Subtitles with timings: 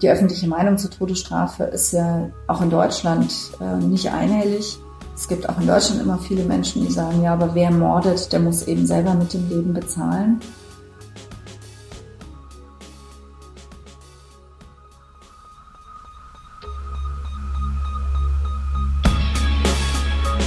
[0.00, 4.78] Die öffentliche Meinung zur Todesstrafe ist ja auch in Deutschland äh, nicht einhellig.
[5.14, 8.38] Es gibt auch in Deutschland immer viele Menschen, die sagen, ja, aber wer mordet, der
[8.38, 10.40] muss eben selber mit dem Leben bezahlen.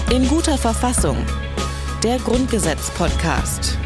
[0.09, 1.17] In guter Verfassung.
[2.03, 3.77] Der Grundgesetz-Podcast.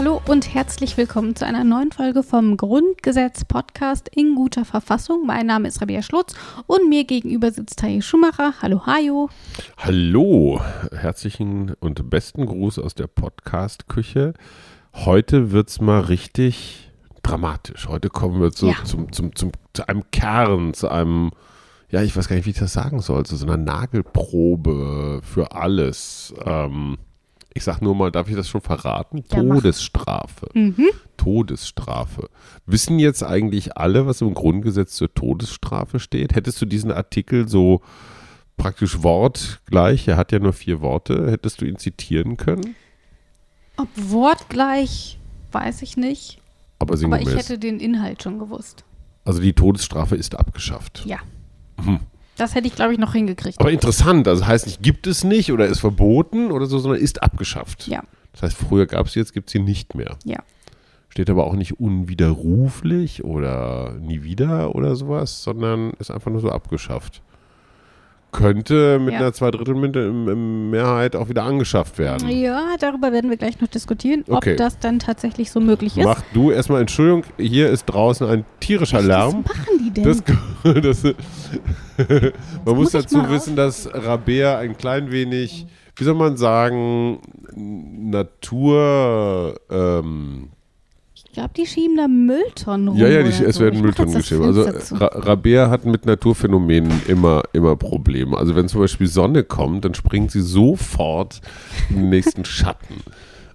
[0.00, 5.26] Hallo und herzlich willkommen zu einer neuen Folge vom Grundgesetz Podcast in guter Verfassung.
[5.26, 6.32] Mein Name ist Rabia Schlutz
[6.66, 8.54] und mir gegenüber sitzt Taye Schumacher.
[8.62, 9.28] Hallo Hajo.
[9.76, 14.32] Hallo, herzlichen und besten Gruß aus der Podcast-Küche.
[14.94, 16.90] Heute wird es mal richtig
[17.22, 17.86] dramatisch.
[17.86, 18.76] Heute kommen wir zu, Ja.
[18.84, 21.30] zum, zum, zum, zu einem Kern, zu einem,
[21.90, 25.52] ja, ich weiß gar nicht, wie ich das sagen soll, zu so einer Nagelprobe für
[25.52, 26.32] alles.
[26.42, 26.96] Ähm,
[27.54, 29.24] ich sag nur mal, darf ich das schon verraten?
[29.30, 29.40] Ja.
[29.40, 30.48] Todesstrafe.
[31.16, 32.28] Todesstrafe.
[32.66, 36.34] Wissen jetzt eigentlich alle, was im Grundgesetz zur Todesstrafe steht?
[36.34, 37.80] Hättest du diesen Artikel so
[38.56, 42.74] praktisch wortgleich, er hat ja nur vier Worte, hättest du ihn zitieren können?
[43.76, 45.18] Ob wortgleich,
[45.52, 46.38] weiß ich nicht.
[46.78, 48.84] Aber Aber ich hätte den Inhalt schon gewusst.
[49.24, 51.04] also die Todesstrafe ist abgeschafft.
[51.06, 51.18] Ja.
[52.40, 53.60] Das hätte ich, glaube ich, noch hingekriegt.
[53.60, 57.22] Aber interessant, also heißt nicht, gibt es nicht oder ist verboten oder so, sondern ist
[57.22, 57.86] abgeschafft.
[57.86, 60.16] Ja, Das heißt, früher gab es sie, jetzt gibt es sie nicht mehr.
[60.24, 60.38] ja.
[61.12, 66.50] Steht aber auch nicht unwiderruflich oder nie wieder oder sowas, sondern ist einfach nur so
[66.50, 67.20] abgeschafft.
[68.32, 69.20] Könnte mit Ja.
[69.20, 72.28] einer Zweidrittel-Mehrheit auch wieder angeschafft werden.
[72.28, 74.52] Ja, darüber werden wir gleich noch diskutieren, Okay.
[74.52, 76.04] ob das dann tatsächlich so möglich ist.
[76.04, 79.44] Mach du erstmal, Entschuldigung, hier ist draußen ein tierischer Lärm.
[79.44, 80.04] Was machen die denn?
[80.04, 80.22] Das,
[80.82, 81.02] das,
[82.64, 87.18] man muss muss dazu wissen, dass Rabea ein klein wenig, wie soll man sagen,
[87.54, 89.56] Natur.
[89.70, 90.50] Ähm,
[91.30, 92.98] ich glaube, die schieben da Mülltonnen rum.
[92.98, 93.60] ja, ja, die, es so.
[93.60, 94.46] werden Ich Mülltonnen geschrieben.
[94.46, 94.96] Also.
[94.96, 98.36] Ra Rabea hat mit Naturphänomenen immer, immer Probleme.
[98.36, 101.40] Also wenn zum Beispiel Sonne kommt, dann springt sie sofort
[101.88, 102.96] in den nächsten Schatten.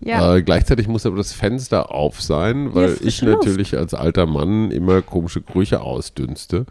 [0.05, 0.35] Ja.
[0.35, 3.45] Äh, gleichzeitig muss aber das Fenster auf sein, weil frische ich Luft.
[3.45, 6.65] natürlich als alter Mann immer komische Gerüche ausdünste.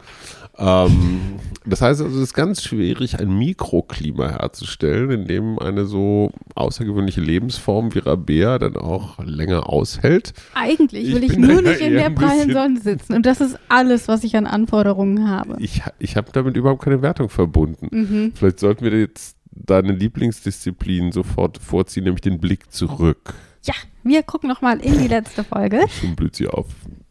[0.56, 6.30] Ähm, das heißt also, es ist ganz schwierig, ein Mikroklima herzustellen, in dem eine so
[6.54, 10.32] außergewöhnliche Lebensform wie Rabea dann auch länger aushält.
[10.54, 13.14] Eigentlich Ich will ich bin nur nicht in der prallen Sonne sitzen.
[13.14, 15.56] Und das ist alles, was ich an Anforderungen habe.
[15.58, 17.88] Ich, ich habe damit überhaupt keine Wertung verbunden.
[17.90, 18.32] Mhm.
[18.36, 23.34] Vielleicht sollten wir jetzt deine Lieblingsdisziplin sofort vorziehen, nämlich den Blick zurück.
[23.64, 25.86] Ja, wir gucken noch mal in die letzte Folge.
[25.88, 26.66] Schon blüht sie auf.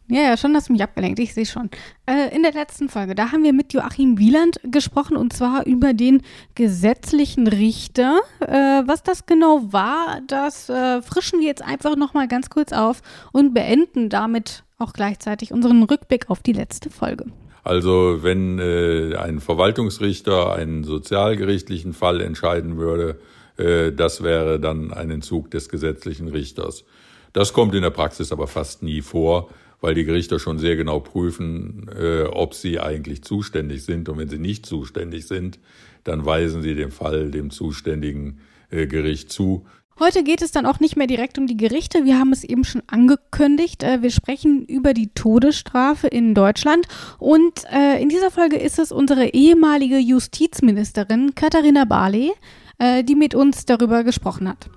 [0.06, 1.70] Ja, ja, schon hast du mich abgelenkt, ich sehe schon.
[2.04, 5.94] Äh, in der letzten Folge, da haben wir mit Joachim Wieland gesprochen und zwar über
[5.94, 6.20] den
[6.54, 8.20] gesetzlichen Richter.
[8.40, 12.72] Äh, was das genau war, das äh, frischen wir jetzt einfach noch mal ganz kurz
[12.72, 13.00] auf
[13.32, 17.24] und beenden damit auch gleichzeitig unseren Rückblick auf die letzte Folge.
[17.64, 23.18] Also wenn äh, ein Verwaltungsrichter einen sozialgerichtlichen Fall entscheiden würde,
[23.56, 26.84] äh, das wäre dann ein Entzug des gesetzlichen Richters.
[27.32, 29.48] Das kommt in der Praxis aber fast nie vor,
[29.80, 34.08] weil die Gerichter schon sehr genau prüfen, äh, ob sie eigentlich zuständig sind.
[34.10, 35.58] Und wenn sie nicht zuständig sind,
[36.04, 39.66] dann weisen sie den Fall dem zuständigen äh, Gericht zu.
[40.00, 42.04] Heute geht es dann auch nicht mehr direkt um die Gerichte.
[42.04, 43.84] Wir haben es eben schon angekündigt.
[43.84, 46.88] Äh, Wir sprechen über die Todesstrafe in Deutschland.
[47.18, 52.32] Und äh, in dieser Folge ist es unsere ehemalige Justizministerin Katharina Barley,
[52.78, 54.68] äh, die mit uns darüber gesprochen hat.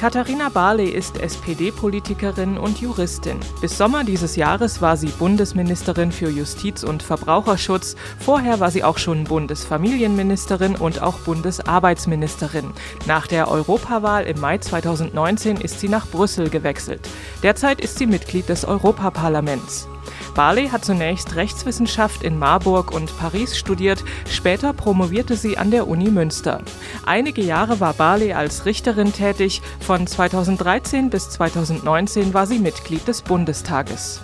[0.00, 3.38] Katharina Barley ist SPD-Politikerin und Juristin.
[3.60, 7.96] Bis Sommer dieses Jahres war sie Bundesministerin für Justiz und Verbraucherschutz.
[8.18, 12.72] Vorher war sie auch schon Bundesfamilienministerin und auch Bundesarbeitsministerin.
[13.06, 17.06] Nach der Europawahl im Mai 2019 ist sie nach Brüssel gewechselt.
[17.42, 19.86] Derzeit ist sie Mitglied des Europaparlaments.
[20.34, 26.10] Barley hat zunächst Rechtswissenschaft in Marburg und Paris studiert, später promovierte sie an der Uni
[26.10, 26.62] Münster.
[27.04, 33.22] Einige Jahre war Barley als Richterin tätig, von 2013 bis 2019 war sie Mitglied des
[33.22, 34.20] Bundestages.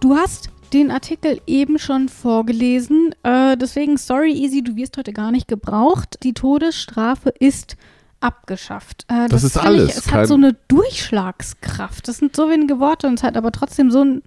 [0.00, 3.14] Du hast den Artikel eben schon vorgelesen.
[3.22, 6.18] Äh, deswegen, sorry, Easy, du wirst heute gar nicht gebraucht.
[6.22, 7.76] Die Todesstrafe ist
[8.22, 9.04] abgeschafft.
[9.08, 12.06] Äh, Das ist finde alles, Ich, es kein- hat so eine Durchschlagskraft.
[12.08, 14.22] Das sind so wenige Worte und es hat aber trotzdem so ein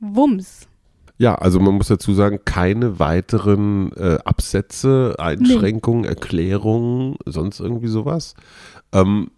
[0.00, 0.68] Wumms.
[1.16, 8.34] Ja, also man muss dazu sagen, keine weiteren äh, Absätze, Einschränkungen, Erklärungen, sonst irgendwie sowas.
[8.92, 9.30] Ähm,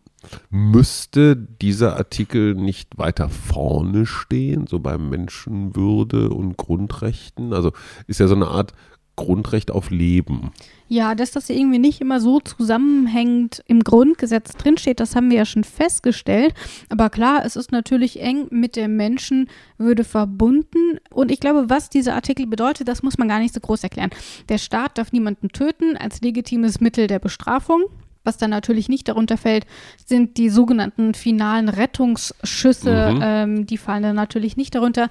[0.48, 7.52] müsste dieser Artikel nicht weiter vorne stehen, so bei Menschenwürde und Grundrechten?
[7.52, 7.72] Also
[8.06, 8.72] ist ja so eine Art
[9.16, 10.52] Grundrecht auf Leben.
[10.88, 15.44] Ja, dass das irgendwie nicht immer so zusammenhängend im Grundgesetz drinsteht, das haben wir ja
[15.44, 16.54] schon festgestellt.
[16.90, 21.00] Aber klar, es ist natürlich eng mit der Menschenwürde verbunden.
[21.10, 24.10] Und ich glaube, was dieser Artikel bedeutet, das muss man gar nicht so groß erklären.
[24.48, 27.82] Der Staat darf niemanden töten als legitimes Mittel der Bestrafung.
[28.22, 29.66] Was dann natürlich nicht darunter fällt,
[30.04, 33.12] sind die sogenannten finalen Rettungsschüsse.
[33.14, 33.20] Mhm.
[33.22, 35.10] Ähm, die fallen dann natürlich nicht darunter.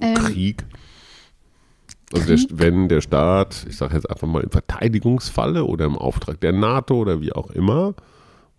[0.00, 0.64] Ähm, Krieg.
[2.14, 6.40] Also der, wenn der Staat, ich sage jetzt einfach mal im Verteidigungsfalle oder im Auftrag
[6.40, 7.94] der NATO oder wie auch immer,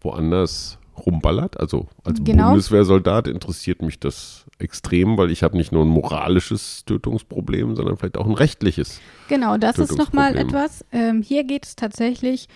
[0.01, 2.49] woanders rumballert, also als Genau.
[2.49, 8.17] Bundeswehrsoldat interessiert mich das extrem, weil ich habe nicht nur ein moralisches Tötungsproblem, sondern vielleicht
[8.17, 9.01] auch ein rechtliches.
[9.27, 10.85] Genau, das ist nochmal etwas.
[10.91, 12.47] Ähm, hier geht es tatsächlich,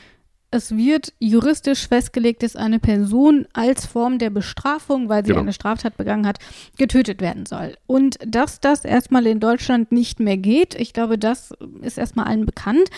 [0.52, 5.42] es wird juristisch festgelegt, dass eine Person als Form der Bestrafung, weil sie Genau.
[5.42, 6.40] eine Straftat begangen hat,
[6.78, 7.78] getötet werden soll.
[7.86, 11.52] Und dass das erstmal in Deutschland nicht mehr geht, ich glaube, das
[11.82, 12.90] ist erstmal allen bekannt.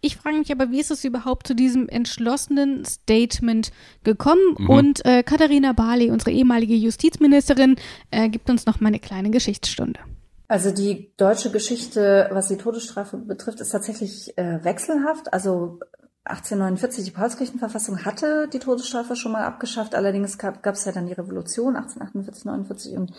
[0.00, 3.72] Ich frage mich aber, wie ist es überhaupt zu diesem entschlossenen Statement
[4.04, 4.54] gekommen?
[4.58, 4.70] Mhm.
[4.70, 7.76] Und äh, Katharina Barley, unsere ehemalige Justizministerin,
[8.10, 9.98] äh, gibt uns noch mal eine kleine Geschichtsstunde.
[10.46, 15.32] Also die deutsche Geschichte, was die Todesstrafe betrifft, ist tatsächlich äh, wechselhaft.
[15.32, 15.80] Also
[16.26, 19.94] 1849, die Paulskirchenverfassung hatte die Todesstrafe schon mal abgeschafft.
[19.94, 23.12] Allerdings gab es ja dann die Revolution 1848, 49 und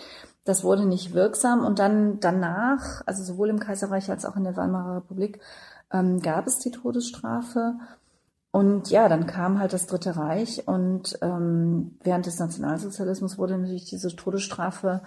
[0.44, 1.64] das wurde nicht wirksam.
[1.64, 5.40] Und dann danach, also sowohl im Kaiserreich als auch in der Weimarer Republik,
[5.94, 7.76] ähm, gab es die Todesstrafe.
[8.50, 13.86] Und ja, dann kam halt das Dritte Reich und ähm, während des Nationalsozialismus wurde natürlich
[13.86, 15.04] diese Todesstrafe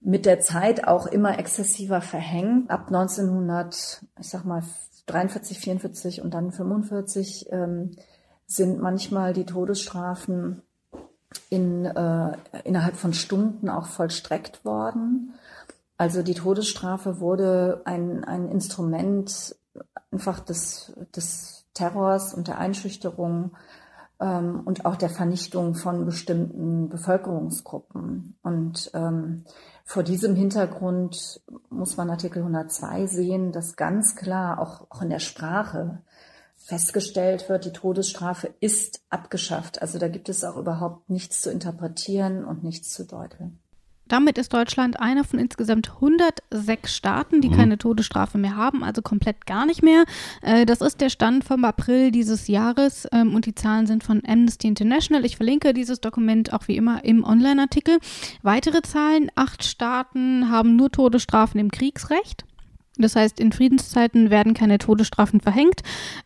[0.00, 2.70] mit der Zeit auch immer exzessiver verhängt.
[2.70, 4.62] Ab 1900, ich sag mal
[5.06, 7.92] 43, 44 und dann 45 ähm,
[8.46, 10.62] sind manchmal die Todesstrafen
[11.50, 15.34] in, äh, innerhalb von Stunden auch vollstreckt worden.
[15.96, 19.56] Also die Todesstrafe wurde ein, ein Instrument
[20.10, 23.52] einfach des, des Terrors und der Einschüchterung
[24.20, 28.36] ähm, und auch der Vernichtung von bestimmten Bevölkerungsgruppen.
[28.42, 29.44] Und ähm,
[29.84, 35.18] vor diesem Hintergrund muss man Artikel 102 sehen, dass ganz klar auch, auch in der
[35.18, 36.02] Sprache
[36.56, 39.82] festgestellt wird, die Todesstrafe ist abgeschafft.
[39.82, 43.61] Also da gibt es auch überhaupt nichts zu interpretieren und nichts zu deuteln.
[44.12, 49.46] Damit ist Deutschland einer von insgesamt 106 Staaten, die keine Todesstrafe mehr haben, also komplett
[49.46, 50.04] gar nicht mehr.
[50.42, 54.20] Äh, Das ist der Stand vom April dieses Jahres ähm, und die Zahlen sind von
[54.26, 55.24] Amnesty International.
[55.24, 58.00] Ich verlinke dieses Dokument auch wie immer im Online-Artikel.
[58.42, 62.44] Weitere Zahlen, acht Staaten haben nur Todesstrafen im Kriegsrecht.
[62.98, 65.80] Das heißt, in Friedenszeiten werden keine Todesstrafen verhängt.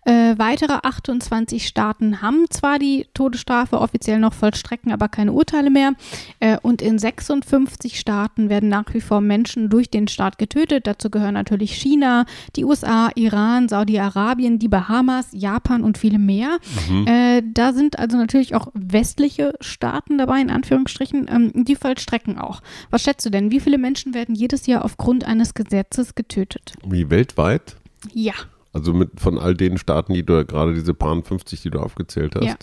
[0.04, 5.92] Äh, weitere 28 Staaten haben zwar die Todesstrafe offiziell noch vollstrecken, aber keine Urteile mehr.
[6.40, 10.88] Äh, und in 56 Staaten werden nach wie vor Menschen durch den Staat getötet.
[10.88, 12.26] Dazu gehören natürlich China,
[12.56, 16.58] die USA, Iran, Saudi-Arabien, die Bahamas, Japan und viele mehr.
[17.06, 22.60] Äh, da sind also natürlich auch westliche Staaten dabei, in Anführungsstrichen, ähm, die vollstrecken auch.
[22.90, 23.50] Was schätzt du denn?
[23.50, 26.55] Wie viele Menschen werden jedes Jahr aufgrund eines Gesetzes getötet?
[26.84, 27.76] Wie weltweit?
[28.12, 28.34] Ja.
[28.72, 32.34] Also mit von all den Staaten, die du gerade diese paar 50, die du aufgezählt
[32.36, 32.44] hast.
[32.44, 32.56] Ja.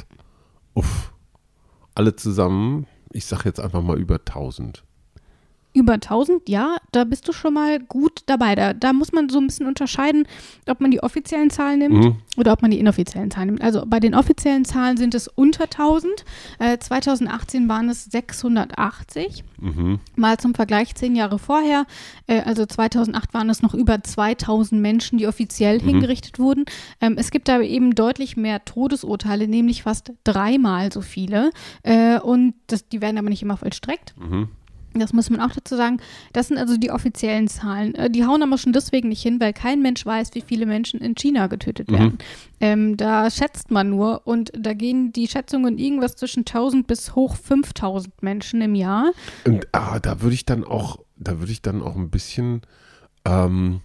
[0.75, 1.13] Uff.
[1.95, 4.83] Alle zusammen, ich sag jetzt einfach mal über 1000.
[5.73, 8.53] Über 1000, ja, da bist du schon mal gut dabei.
[8.55, 10.27] Da, da muss man so ein bisschen unterscheiden,
[10.69, 12.15] ob man die offiziellen Zahlen nimmt Mhm.
[12.37, 13.61] oder ob man die inoffiziellen Zahlen nimmt.
[13.63, 16.25] Also bei den offiziellen Zahlen sind es unter 1000.
[16.59, 19.43] Äh, 2018 waren es 680.
[19.59, 19.99] Mhm.
[20.15, 21.85] Mal zum Vergleich zehn Jahre vorher,
[22.27, 26.65] äh, also 2008 waren es noch über 2000 Menschen, die offiziell hingerichtet wurden.
[27.01, 31.51] Ähm, es gibt aber eben deutlich mehr Todesurteile, nämlich fast dreimal so viele.
[31.83, 34.13] Äh, und das, die werden aber nicht immer vollstreckt.
[34.99, 35.97] Das muss man auch dazu sagen.
[36.33, 37.95] Das sind also die offiziellen Zahlen.
[37.95, 40.99] Äh, Die hauen aber schon deswegen nicht hin, weil kein Mensch weiß, wie viele Menschen
[41.01, 42.17] in China getötet werden.
[42.59, 47.35] Ähm, da schätzt man nur und da gehen die Schätzungen irgendwas zwischen 1000 bis hoch
[47.35, 49.11] 5000 Menschen im Jahr.
[49.45, 52.61] Und ah, da würde ich dann auch, da würde ich dann auch ein bisschen
[53.25, 53.81] ähm,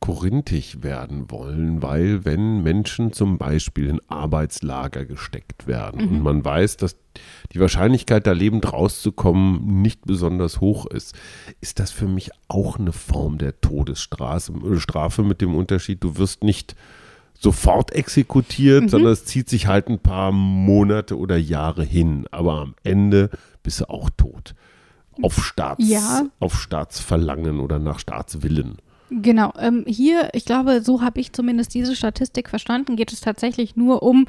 [0.00, 6.76] korinthisch werden wollen, weil wenn Menschen zum Beispiel in Arbeitslager gesteckt werden und man weiß,
[6.76, 6.96] dass
[7.52, 11.16] die Wahrscheinlichkeit, da lebend rauszukommen, nicht besonders hoch ist,
[11.60, 16.16] ist das für mich auch eine Form der Todesstrafe äh, Strafe mit dem Unterschied, du
[16.16, 16.76] wirst nicht
[17.40, 22.26] sofort exekutiert, sondern es zieht sich halt ein paar Monate oder Jahre hin.
[22.32, 23.30] Aber am Ende
[23.62, 24.54] bist du auch tot.
[25.22, 26.24] Auf Staats, Ja.
[26.40, 28.78] auf Staatsverlangen oder nach Staatswillen.
[29.10, 33.74] Genau, ähm, hier, ich glaube, so habe ich zumindest diese Statistik verstanden, geht es tatsächlich
[33.76, 34.26] nur um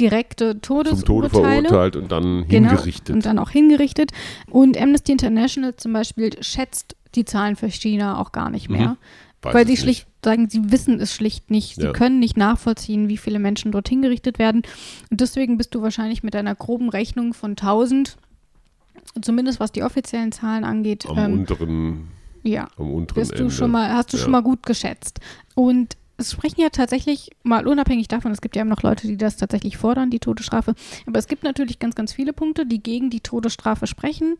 [0.00, 1.62] direkte Zum Tode Todesurteile.
[1.68, 3.14] verurteilt und dann Genau, hingerichtet.
[3.14, 4.10] Und dann auch hingerichtet.
[4.50, 8.96] Und Amnesty International zum Beispiel schätzt die Zahlen für China auch gar nicht mehr.
[9.42, 9.80] Weiß Weil sie nicht.
[9.82, 11.74] schlicht sagen, sie wissen es schlicht nicht.
[11.74, 11.92] Sie Ja.
[11.92, 14.62] können nicht nachvollziehen, wie viele Menschen dort hingerichtet werden.
[15.10, 18.16] Und deswegen bist du wahrscheinlich mit einer groben Rechnung von 1000,
[19.20, 22.08] zumindest was die offiziellen Zahlen angeht, am ähm, unteren,
[22.42, 23.50] ja, am unteren bist du Ende.
[23.50, 24.22] schon mal, hast du Ja.
[24.22, 25.20] schon mal gut geschätzt.
[25.54, 29.16] Und es sprechen ja tatsächlich, mal unabhängig davon, es gibt ja immer noch Leute, die
[29.16, 30.74] das tatsächlich fordern, die Todesstrafe.
[31.06, 34.36] Aber es gibt natürlich ganz, ganz viele Punkte, die gegen die Todesstrafe sprechen.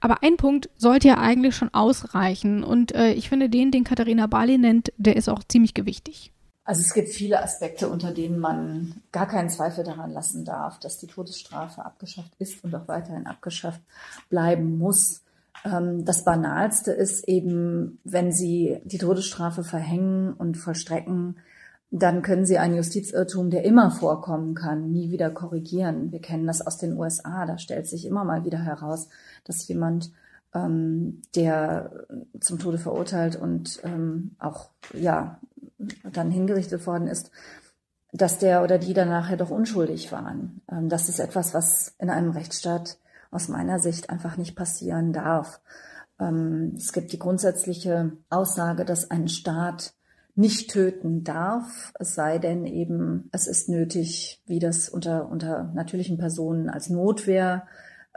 [0.00, 2.64] Aber ein Punkt sollte ja eigentlich schon ausreichen.
[2.64, 6.32] Und äh, ich finde, den, den Katharina Barley nennt, der ist auch ziemlich gewichtig.
[6.64, 10.98] Also es gibt viele Aspekte, unter denen man gar keinen Zweifel daran lassen darf, dass
[10.98, 13.80] die Todesstrafe abgeschafft ist und auch weiterhin abgeschafft
[14.28, 15.21] bleiben muss.
[15.64, 21.36] Ähm, Das Banalste ist eben, wenn Sie die Todesstrafe verhängen und vollstrecken,
[21.90, 26.10] dann können Sie einen Justizirrtum, der immer vorkommen kann, nie wieder korrigieren.
[26.10, 27.44] Wir kennen das aus den USA.
[27.44, 29.08] Da stellt sich immer mal wieder heraus,
[29.44, 30.10] dass jemand,
[30.54, 32.06] ähm, der
[32.40, 35.38] zum Tode verurteilt und ähm, auch ja
[36.10, 37.30] dann hingerichtet worden ist,
[38.12, 40.62] dass der oder die dann nachher doch unschuldig waren.
[40.70, 42.98] Ähm, das ist etwas, was in einem Rechtsstaat
[43.32, 45.60] aus meiner Sicht einfach nicht passieren darf.
[46.20, 49.94] Ähm, es gibt die grundsätzliche Aussage, dass ein Staat
[50.34, 56.16] nicht töten darf, es sei denn eben, es ist nötig, wie das unter, unter natürlichen
[56.16, 57.66] Personen als Notwehr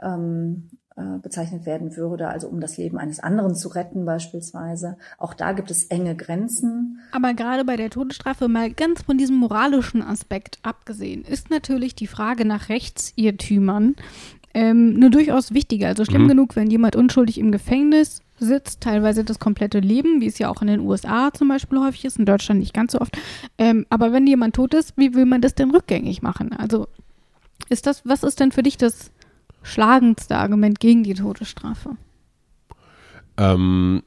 [0.00, 4.96] ähm, äh, bezeichnet werden würde, also um das Leben eines anderen zu retten beispielsweise.
[5.18, 7.00] Auch da gibt es enge Grenzen.
[7.12, 12.06] Aber gerade bei der Todesstrafe, mal ganz von diesem moralischen Aspekt abgesehen, ist natürlich die
[12.06, 13.94] Frage nach Rechtsirrtümern
[14.56, 15.86] ähm, eine durchaus wichtige.
[15.86, 16.28] Also schlimm Mhm.
[16.28, 20.62] genug, wenn jemand unschuldig im Gefängnis sitzt, teilweise das komplette Leben, wie es ja auch
[20.62, 23.16] in den USA zum Beispiel häufig ist, in Deutschland nicht ganz so oft.
[23.58, 26.54] Ähm, aber wenn jemand tot ist, wie will man das denn rückgängig machen?
[26.54, 26.88] Also
[27.68, 29.10] ist das, was ist denn für dich das
[29.62, 31.96] schlagendste Argument gegen die Todesstrafe?
[33.36, 34.02] Ähm,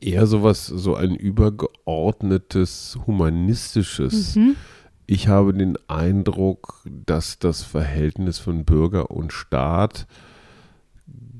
[0.00, 4.36] eher sowas, so ein übergeordnetes humanistisches.
[4.36, 4.56] Mhm.
[5.12, 10.06] Ich habe den Eindruck, dass das Verhältnis von Bürger und Staat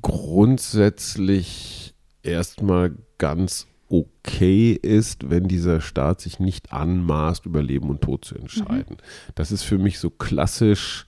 [0.01, 8.25] grundsätzlich erstmal ganz okay ist, wenn dieser Staat sich nicht anmaßt, über Leben und Tod
[8.25, 8.97] zu entscheiden.
[9.35, 11.07] Das ist für mich so klassisch,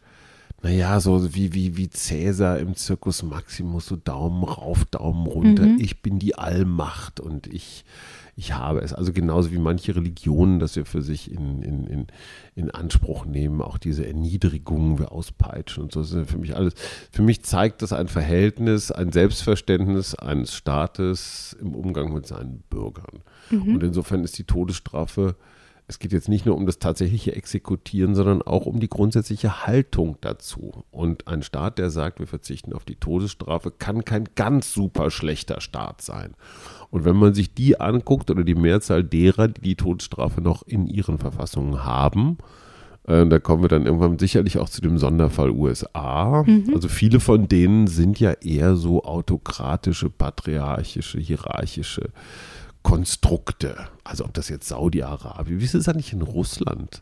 [0.62, 5.80] naja, so wie, wie, wie Cäsar im Circus Maximus, so Daumen rauf, Daumen runter, Mhm.
[5.82, 7.84] ich bin die Allmacht und ich,
[8.36, 8.94] ich habe es.
[8.94, 12.08] Also genauso wie manche Religionen das ja für sich in, in, in,
[12.56, 16.74] in Anspruch nehmen, auch diese Erniedrigungen, wir auspeitschen und so, das ist für mich alles.
[17.12, 23.22] Für mich zeigt das ein Verhältnis, ein Selbstverständnis eines Staates im Umgang mit seinen Bürgern.
[23.52, 25.36] Und insofern ist die Todesstrafe
[25.88, 30.18] es geht jetzt nicht nur um das tatsächliche Exekutieren, sondern auch um die grundsätzliche Haltung
[30.22, 30.86] dazu.
[30.92, 35.60] Und ein Staat, der sagt, wir verzichten auf die Todesstrafe, kann kein ganz super schlechter
[35.60, 36.36] Staat sein.
[36.90, 40.88] Und wenn man sich die anguckt oder die Mehrzahl derer, die die Todesstrafe noch in
[40.88, 42.38] ihren Verfassungen haben,
[43.06, 46.46] äh, da kommen wir dann irgendwann sicherlich auch zu dem Sonderfall USA.
[46.74, 52.12] Also viele von denen sind ja eher so autokratische, patriarchische, hierarchische
[52.84, 53.76] Konstrukte.
[54.04, 57.02] Also ob das jetzt Saudi-Arabien, wie ist es eigentlich in Russland?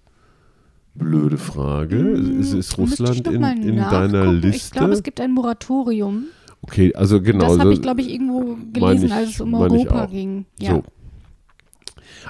[0.93, 1.97] Blöde Frage.
[1.97, 4.31] Ist, ist Hm, Müsste ich Russland in, in deiner.
[4.31, 4.57] Liste?
[4.57, 6.25] Ich glaube, es gibt ein Moratorium.
[6.61, 7.47] okay, also genau.
[7.49, 10.45] das habe so- ich, glaube ich, irgendwo gelesen, ich- als es um Europa ging.
[10.59, 10.71] Ja.
[10.75, 10.83] So.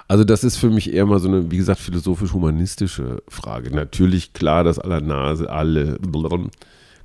[0.08, 3.72] Also das ist für mich eher mal so eine, wie gesagt, philosophisch-humanistische Frage.
[3.75, 5.98] Natürlich klar, das allernase, alle,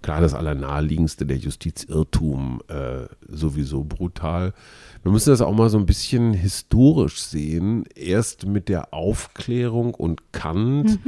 [0.02, 4.52] klar, das allernaheliegendste, der Justizirrtum, äh, sowieso brutal.
[5.06, 7.84] Wir müssen das auch mal so ein bisschen historisch sehen.
[7.94, 10.98] Erst mit der Aufklärung und Kant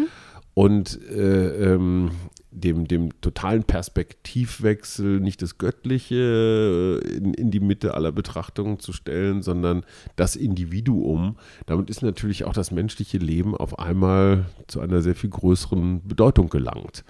[0.54, 2.12] und äh, ähm,
[2.52, 8.92] dem, dem totalen Perspektivwechsel, nicht das Göttliche äh, in, in die Mitte aller Betrachtungen zu
[8.92, 9.82] stellen, sondern
[10.14, 11.36] das Individuum.
[11.66, 16.50] Damit ist natürlich auch das menschliche Leben auf einmal zu einer sehr viel größeren Bedeutung
[16.50, 17.02] gelangt.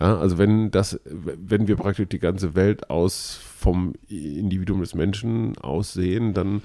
[0.00, 5.58] Ja, also wenn das, wenn wir praktisch die ganze Welt aus vom Individuum des Menschen
[5.58, 6.62] aussehen, dann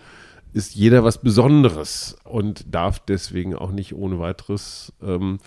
[0.54, 5.40] ist jeder was Besonderes und darf deswegen auch nicht ohne weiteres ähm,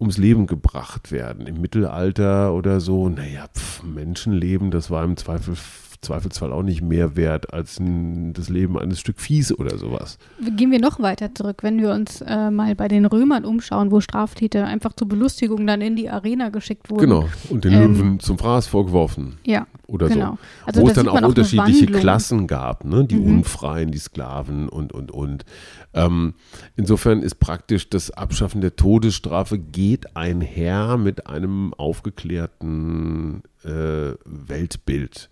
[0.00, 1.46] ums Leben gebracht werden.
[1.46, 5.56] Im Mittelalter oder so, naja, pf, Menschenleben, das war im Zweifel,
[6.02, 10.18] Zweifelsfall auch nicht mehr wert als ein, das Leben eines Stück Viehs oder sowas.
[10.56, 14.00] Gehen wir noch weiter zurück, wenn wir uns äh, mal bei den Römern umschauen, wo
[14.00, 17.00] Straftäter einfach zur Belustigung dann in die Arena geschickt wurden.
[17.02, 17.28] Genau.
[17.50, 20.32] Und den Ähm, Löwen zum Fraß vorgeworfen Ja, oder genau.
[20.32, 20.38] so.
[20.66, 21.86] Also Wo es dann auch unterschiedliche.
[21.86, 23.04] Klassen gab, ne?
[23.04, 23.38] die Mhm.
[23.38, 25.44] Unfreien, die Sklaven und, und, und.
[25.92, 26.34] Ähm,
[26.76, 35.28] insofern ist praktisch das Abschaffen der Todesstrafe geht einher mit einem aufgeklärten äh, Weltbild.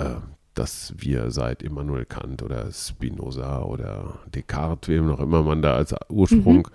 [0.00, 0.16] Äh,
[0.54, 5.94] das wir seit Immanuel Kant oder Spinoza oder Descartes, wem noch immer man da als
[6.08, 6.68] Ursprung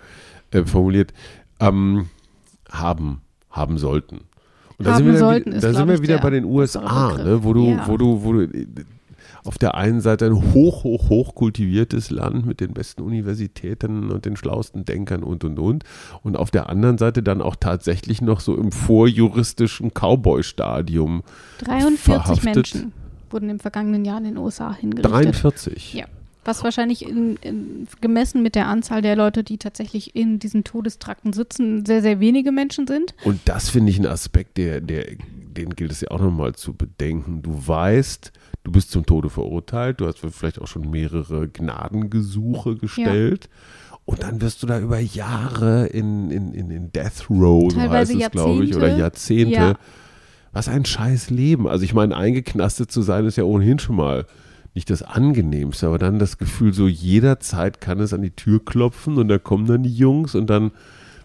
[0.53, 0.59] Mhm.
[0.59, 1.13] äh, formuliert,
[1.59, 2.09] ähm,
[2.71, 4.21] haben, haben sollten.
[4.77, 7.17] Und da Haben sind wir, sollten da glaub sind wir wieder der bei den USA,
[7.17, 7.87] ne, wo du, Ja.
[7.87, 8.65] wo du, wo du äh,
[9.43, 14.25] auf der einen Seite ein hoch, hoch, hoch kultiviertes Land mit den besten Universitäten und
[14.25, 15.83] den schlauesten Denkern und, und, und.
[16.23, 21.23] Und auf der anderen Seite dann auch tatsächlich noch so im vorjuristischen Cowboy-Stadium
[21.59, 22.55] 43 verhaftet.
[22.55, 22.93] Menschen
[23.35, 25.11] wurden im vergangenen Jahr in den USA hingerichtet.
[25.11, 25.93] 43.
[25.93, 26.05] Ja.
[26.45, 31.33] Was wahrscheinlich in, in, gemessen mit der Anzahl der Leute, die tatsächlich in diesen Todestrakten
[31.33, 33.15] sitzen, sehr, sehr wenige Menschen sind.
[33.23, 36.73] Und das finde ich ein Aspekt, der, der, den gilt es ja auch nochmal zu
[36.73, 37.41] bedenken.
[37.41, 38.31] Du weißt,
[38.63, 43.49] du bist zum Tode verurteilt, du hast vielleicht auch schon mehrere Gnadengesuche gestellt.
[44.05, 48.13] Und dann wirst du da über Jahre in, in, in, in Death Row, so Teilweise
[48.13, 49.55] heißt es, glaube ich, oder Jahrzehnte.
[49.55, 49.79] Jahrzehnte.
[49.81, 50.04] Ja.
[50.55, 51.67] Was ein scheiß Leben.
[51.67, 54.25] Also ich meine, eingeknastet zu sein, ist ja ohnehin schon mal
[54.73, 59.17] nicht das Angenehmste, aber dann das Gefühl, so jederzeit kann es an die Tür klopfen
[59.17, 60.71] und da kommen dann die Jungs und dann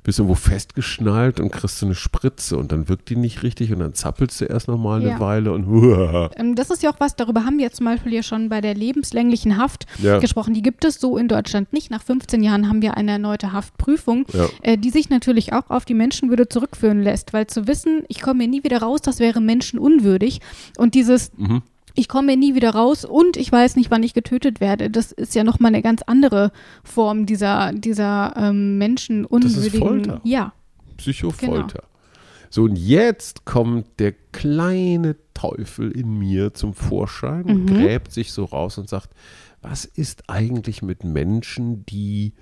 [0.02, 3.72] bist du irgendwo festgeschnallt und kriegst du eine Spritze und dann wirkt die nicht richtig
[3.72, 5.20] und dann zappelst du erst nochmal eine Ja.
[5.20, 6.30] Weile und huah.
[6.36, 8.74] Ähm, das ist ja auch was, darüber haben wir zum Beispiel ja schon bei der
[8.74, 10.18] lebenslänglichen Haft Ja.
[10.18, 10.54] gesprochen.
[10.54, 11.90] Die gibt es so in Deutschland nicht.
[11.90, 14.46] Nach 15 Jahren haben wir eine erneute Haftprüfung, Ja.
[14.62, 18.44] äh, die sich natürlich auch auf die Menschenwürde zurückführen lässt, weil zu wissen, ich komme
[18.44, 20.40] hier nie wieder raus, das wäre menschenunwürdig.
[20.78, 21.62] Und dieses Mhm.
[21.94, 24.90] Ich komme nie wieder raus und ich weiß nicht, wann ich getötet werde.
[24.90, 26.52] Das ist ja nochmal eine ganz andere
[26.84, 29.80] Form dieser, dieser ähm, menschenunwürdigen.
[29.80, 30.20] Folter.
[30.24, 30.52] Ja,
[30.96, 31.84] Psychofolter.
[32.50, 37.66] So, und jetzt kommt der kleine Teufel in mir zum Vorschein und Mhm.
[37.66, 39.10] gräbt sich so raus und sagt,
[39.62, 42.32] was ist eigentlich mit Menschen, die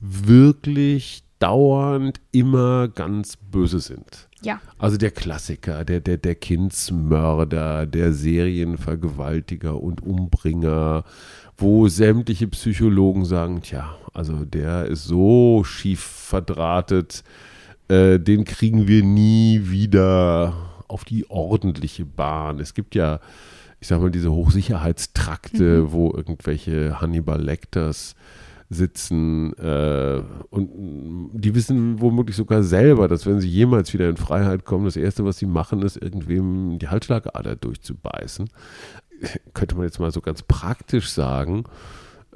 [0.00, 4.27] wirklich dauernd immer ganz böse sind?
[4.42, 4.60] Ja.
[4.78, 11.04] Also der Klassiker, der, der, der Kindsmörder, der Serienvergewaltiger und Umbringer,
[11.56, 17.24] wo sämtliche Psychologen sagen, tja, also der ist so schief verdrahtet,
[17.88, 20.54] äh, den kriegen wir nie wieder
[20.88, 22.60] auf die ordentliche Bahn.
[22.60, 23.20] Es gibt ja,
[23.80, 28.14] ich sag mal, diese Hochsicherheitstrakte, wo irgendwelche Hannibal Lecters
[28.70, 30.68] sitzen äh, und
[31.32, 35.24] die wissen womöglich sogar selber, dass wenn sie jemals wieder in Freiheit kommen, das Erste,
[35.24, 38.50] was sie machen, ist irgendwem die Halsschlagader durchzubeißen.
[39.54, 41.64] Könnte man jetzt mal so ganz praktisch sagen,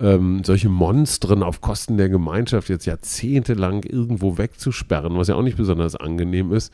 [0.01, 5.59] ähm, solche Monstren auf Kosten der Gemeinschaft jetzt jahrzehntelang irgendwo wegzusperren, was ja auch nicht
[5.59, 6.73] besonders angenehm ist,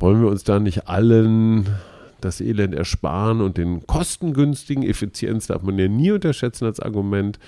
[0.00, 1.68] wollen wir uns da nicht allen
[2.20, 7.38] das Elend ersparen und den kostengünstigen Effizienz darf man ja nie unterschätzen als Argument,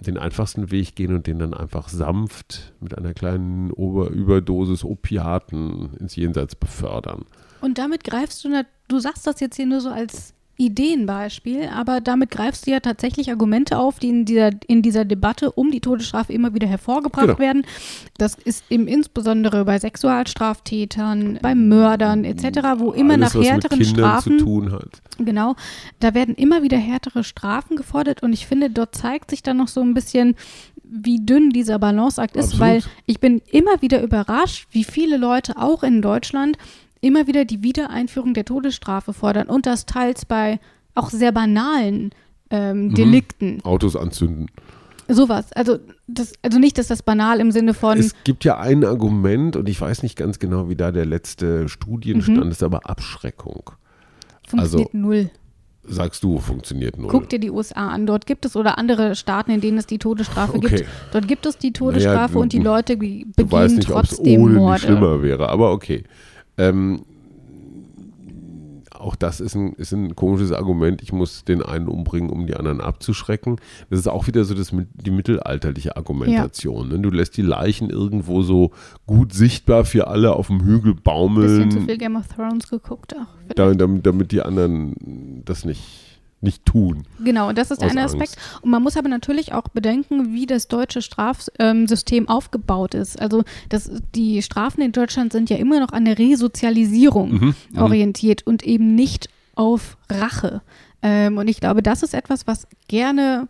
[0.00, 5.94] den einfachsten Weg gehen und den dann einfach sanft mit einer kleinen Ober Überdosis Opiaten
[5.98, 7.24] ins Jenseits befördern.
[7.60, 12.32] Und damit greifst du, du sagst das jetzt hier nur so als Ideenbeispiel, aber damit
[12.32, 16.32] greifst du ja tatsächlich Argumente auf, die in dieser, in dieser Debatte um die Todesstrafe
[16.32, 17.38] immer wieder hervorgebracht Genau.
[17.38, 17.64] werden.
[18.18, 24.38] Das ist eben insbesondere bei Sexualstraftätern, bei Mördern etc., wo immer Alles, nach härteren Strafen
[24.40, 25.00] zu tun hat.
[25.18, 25.54] Genau,
[26.00, 29.68] da werden immer wieder härtere Strafen gefordert und ich finde, dort zeigt sich dann noch
[29.68, 30.34] so ein bisschen,
[30.82, 32.60] wie dünn dieser Balanceakt ist, Absolut.
[32.66, 36.56] weil ich bin immer wieder überrascht, wie viele Leute auch in Deutschland
[37.00, 40.58] immer wieder die Wiedereinführung der Todesstrafe fordern und das teils bei
[40.94, 42.10] auch sehr banalen Mhm.
[42.50, 43.60] ähm, Delikten.
[43.64, 44.46] Autos anzünden.
[45.10, 45.52] Sowas.
[45.54, 49.56] Also, das, also nicht, dass das banal im Sinne von Es gibt ja ein Argument
[49.56, 52.50] und ich weiß nicht ganz genau, wie da der letzte Studienstand Mhm.
[52.50, 53.70] ist, aber Abschreckung.
[54.46, 55.30] funktioniert also, null.
[55.90, 57.08] Sagst du, funktioniert null.
[57.10, 58.04] Guck dir die USA an.
[58.06, 60.76] Dort gibt es oder andere Staaten, in denen es die Todesstrafe Okay.
[60.76, 60.88] gibt.
[61.12, 64.02] Dort gibt es die Todesstrafe Naja, und die Leute be- Du weißt begehen nicht, ob
[64.04, 64.80] es trotzdem ohne Morde.
[64.80, 66.04] schlimmer wäre, aber okay.
[66.58, 67.04] Ähm,
[68.98, 71.02] auch das ist ein, ist ein komisches Argument.
[71.02, 73.56] Ich muss den einen umbringen, um die anderen abzuschrecken.
[73.90, 76.88] Das ist auch wieder so das, die mittelalterliche Argumentation.
[76.88, 76.98] Ne?
[76.98, 78.72] Du lässt die Leichen irgendwo so
[79.06, 83.14] gut sichtbar für alle auf dem Hügel Bisschen zu baumeln, viel Game of Thrones geguckt
[83.14, 83.54] auch.
[83.54, 86.07] da, damit, damit die anderen das nicht,
[86.40, 87.04] nicht tun.
[87.22, 88.14] Genau, und das ist der eine Angst.
[88.14, 88.36] Aspekt.
[88.62, 93.20] Und man muss aber natürlich auch bedenken, wie das deutsche Strafsystem aufgebaut ist.
[93.20, 98.46] Also das, die Strafen in Deutschland sind ja immer noch an der Resozialisierung Mhm, orientiert
[98.46, 100.62] und eben nicht auf Rache.
[101.02, 103.48] Ähm, und ich glaube, das ist etwas, was gerne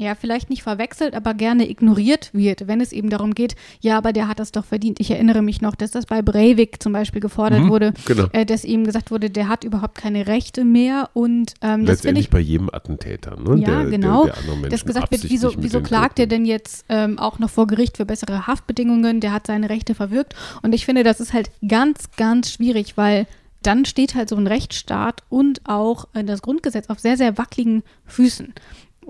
[0.00, 4.12] ja, vielleicht nicht verwechselt, aber gerne ignoriert wird, wenn es eben darum geht, ja, aber
[4.12, 4.98] der hat das doch verdient.
[4.98, 8.26] Ich erinnere mich noch, dass das bei Breivik zum Beispiel gefordert Mhm, wurde, genau.
[8.32, 12.20] äh, dass ihm gesagt wurde, der hat überhaupt keine Rechte mehr und ähm, das finde
[12.20, 13.60] ich bei jedem Attentäter, ne?
[13.60, 14.24] ja, der, genau.
[14.24, 17.98] Der, dass gesagt wird, wieso, wieso klagt er denn jetzt ähm, auch noch vor Gericht
[17.98, 19.20] für bessere Haftbedingungen?
[19.20, 20.34] Der hat seine Rechte verwirkt.
[20.62, 23.26] Und ich finde, das ist halt ganz, ganz schwierig, weil
[23.62, 27.82] dann steht halt so ein Rechtsstaat und auch äh, das Grundgesetz auf sehr, sehr wackeligen
[28.06, 28.54] Füßen.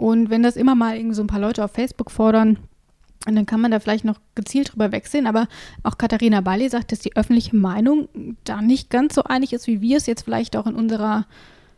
[0.01, 2.57] Und wenn das immer mal irgendwie so ein paar Leute auf Facebook fordern,
[3.27, 5.27] dann kann man da vielleicht noch gezielt drüber wegsehen.
[5.27, 5.47] Aber
[5.83, 8.09] auch Katharina Balli sagt, dass die öffentliche Meinung
[8.45, 11.27] da nicht ganz so einig ist, wie wir es jetzt vielleicht auch in unserer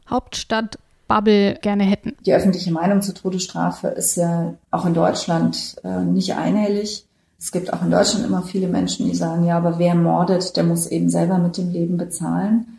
[0.09, 2.15] Hauptstadt Bubble gerne hätten.
[2.25, 7.05] Die öffentliche Meinung zur Todesstrafe ist ja auch in Deutschland äh, nicht einhellig.
[7.41, 10.63] Es gibt auch in Deutschland immer viele Menschen, die sagen, ja, aber wer mordet, der
[10.63, 12.79] muss eben selber mit dem Leben bezahlen.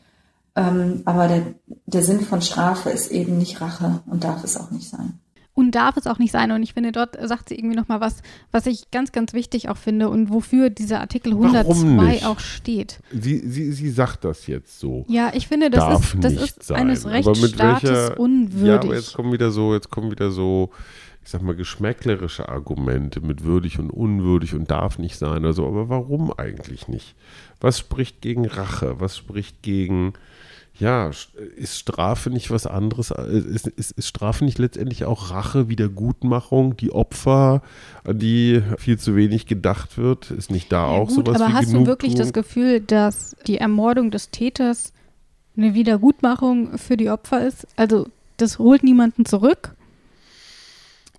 [0.55, 1.41] Ähm, aber der,
[1.85, 5.19] der Sinn von Strafe ist eben nicht Rache und darf es auch nicht sein
[5.55, 6.51] und darf es auch nicht sein.
[6.51, 9.77] Und ich finde, dort sagt sie irgendwie nochmal was, was ich ganz, ganz wichtig auch
[9.77, 12.99] finde und wofür dieser Artikel 102 auch steht.
[13.11, 15.05] Sie, sie, sie sagt das jetzt so.
[15.07, 16.81] Ja, ich finde, das darf ist, das ist sein.
[16.81, 18.67] eines Rechtsstaates welcher, unwürdig.
[18.67, 20.71] Ja, aber jetzt kommen wieder so, jetzt kommen wieder so,
[21.23, 25.45] ich sag mal, geschmäcklerische Argumente mit würdig und unwürdig und darf nicht sein.
[25.45, 27.15] Also, aber warum eigentlich nicht?
[27.61, 28.99] Was spricht gegen Rache?
[28.99, 30.13] Was spricht gegen
[30.79, 31.11] ja,
[31.55, 33.11] ist Strafe nicht was anderes?
[33.11, 37.61] Äh, ist, ist, ist, Strafe nicht letztendlich auch Rache, Wiedergutmachung, die Opfer,
[38.03, 40.31] an die viel zu wenig gedacht wird?
[40.31, 41.85] Ist nicht da ja, auch gut, sowas aber wie hast Genugtuung?
[41.85, 44.93] du wirklich das Gefühl, dass die Ermordung des Täters
[45.55, 47.67] eine Wiedergutmachung für die Opfer ist?
[47.75, 48.07] Also,
[48.37, 49.75] das holt niemanden zurück?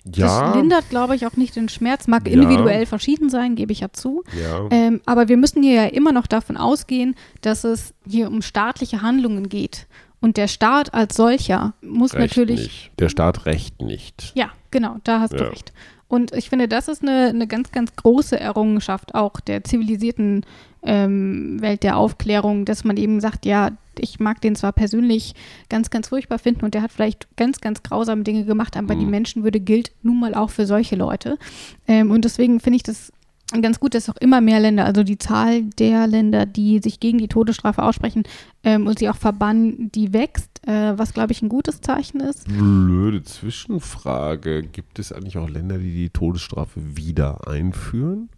[0.05, 0.49] Ja.
[0.49, 2.07] Das lindert, glaube ich, auch nicht den Schmerz.
[2.07, 2.35] Mag ja.
[2.35, 4.23] individuell verschieden sein, gebe ich ja zu.
[4.41, 4.69] Ja.
[4.71, 9.03] Ähm, aber wir müssen hier ja immer noch davon ausgehen, dass es hier um staatliche
[9.03, 9.87] Handlungen geht.
[10.21, 12.61] Und der Staat als solcher muss recht natürlich.
[12.61, 12.93] Nicht.
[12.99, 14.33] Der Staat recht nicht.
[14.35, 15.73] Ja, genau, da hast du recht.
[16.09, 20.47] Und ich finde, das ist eine, eine ganz, ganz große Errungenschaft auch der zivilisierten
[20.85, 25.35] ähm, Welt der Aufklärung, dass man eben sagt, ja, ich mag den zwar persönlich
[25.69, 29.01] ganz, ganz furchtbar finden und der hat vielleicht ganz, ganz grausame Dinge gemacht, aber mhm.
[29.01, 31.39] die Menschenwürde gilt nun mal auch für solche Leute.
[31.87, 33.13] Ähm, und deswegen finde ich das
[33.61, 37.19] ganz gut, dass auch immer mehr Länder, also die Zahl der Länder, die sich gegen
[37.19, 38.25] die Todesstrafe aussprechen
[38.63, 42.47] ähm, und sie auch verbannen, die wächst, äh, was glaube ich ein gutes Zeichen ist.
[42.49, 44.63] Blöde Zwischenfrage.
[44.63, 48.29] Gibt es eigentlich auch Länder, die die Todesstrafe wieder einführen?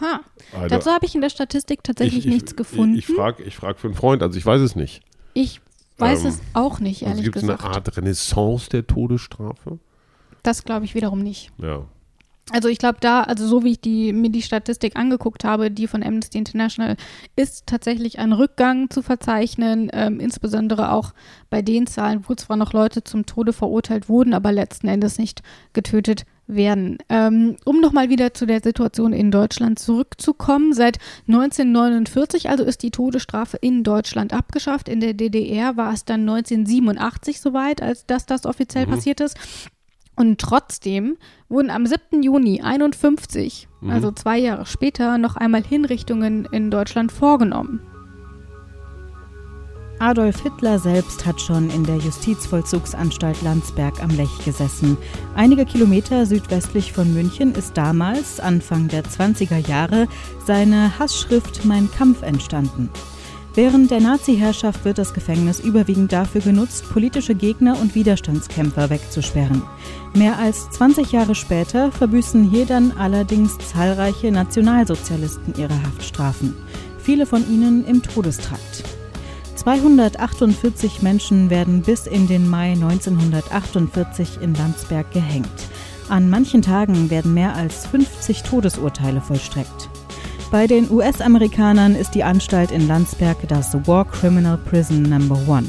[0.00, 0.20] Ha.
[0.52, 2.96] Also, Dazu habe ich in der Statistik tatsächlich ich, nichts ich, gefunden.
[2.96, 5.02] Ich, ich frage ich frag für einen Freund, also ich weiß es nicht.
[5.34, 5.60] Ich
[5.98, 7.58] weiß ähm, es auch nicht, also ehrlich also gesagt.
[7.58, 9.78] Gibt es eine Art Renaissance der Todesstrafe?
[10.42, 11.50] Das glaube ich wiederum nicht.
[11.58, 11.86] Ja.
[12.50, 15.86] Also ich glaube da, also so wie ich die, mir die Statistik angeguckt habe, die
[15.86, 16.96] von Amnesty International,
[17.36, 21.14] ist tatsächlich ein Rückgang zu verzeichnen, ähm, insbesondere auch
[21.48, 25.42] bei den Zahlen, wo zwar noch Leute zum Tode verurteilt wurden, aber letzten Endes nicht
[25.72, 26.98] getötet werden.
[27.08, 32.90] Ähm, um nochmal wieder zu der Situation in Deutschland zurückzukommen, seit 1949 also ist die
[32.90, 34.88] Todesstrafe in Deutschland abgeschafft.
[34.88, 38.90] In der DDR war es dann 1987 soweit, als dass das offiziell mhm.
[38.90, 39.36] passiert ist.
[40.16, 41.16] Und trotzdem
[41.48, 42.22] wurden am 7.
[42.22, 43.90] Juni 51, mhm.
[43.90, 47.80] also zwei Jahre später, noch einmal Hinrichtungen in Deutschland vorgenommen.
[50.00, 54.96] Adolf Hitler selbst hat schon in der Justizvollzugsanstalt Landsberg am Lech gesessen.
[55.34, 60.08] Einige Kilometer südwestlich von München ist damals, Anfang der 20er Jahre,
[60.44, 62.90] seine Hassschrift Mein Kampf entstanden.
[63.56, 69.62] Während der Nazi-Herrschaft wird das Gefängnis überwiegend dafür genutzt, politische Gegner und Widerstandskämpfer wegzusperren.
[70.12, 76.56] Mehr als 20 Jahre später verbüßen hier dann allerdings zahlreiche Nationalsozialisten ihre Haftstrafen.
[76.98, 78.82] Viele von ihnen im Todestrakt.
[79.64, 85.48] 248 Menschen werden bis in den Mai 1948 in Landsberg gehängt.
[86.10, 89.88] An manchen Tagen werden mehr als 50 Todesurteile vollstreckt.
[90.50, 95.66] Bei den US-Amerikanern ist die Anstalt in Landsberg das War Criminal Prison Number One.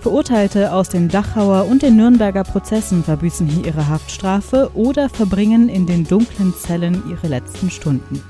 [0.00, 5.86] Verurteilte aus den Dachauer und den Nürnberger Prozessen verbüßen hier ihre Haftstrafe oder verbringen in
[5.86, 8.22] den dunklen Zellen ihre letzten Stunden.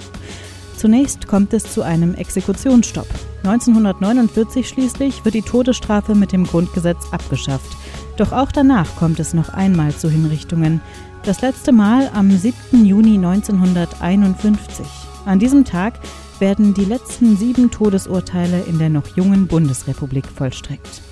[0.77, 3.09] Zunächst kommt es zu einem Exekutionsstopp.
[3.45, 7.77] 1949 schließlich wird die Todesstrafe mit dem Grundgesetz abgeschafft.
[8.17, 10.81] Doch auch danach kommt es noch einmal zu Hinrichtungen.
[11.25, 12.85] Das letzte Mal am 7.
[12.85, 14.87] Juni 1951.
[15.25, 16.01] An diesem Tag
[16.39, 21.03] werden die letzten sieben Todesurteile in der noch jungen Bundesrepublik vollstreckt.